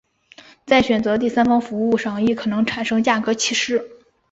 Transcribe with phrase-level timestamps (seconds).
[0.65, 3.87] 在选择的第三方服务上亦可能产生价格歧视。